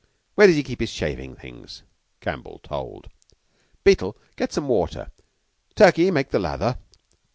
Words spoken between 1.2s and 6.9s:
things? [Campbell told.] Beetle, get some water. Turkey, make the lather.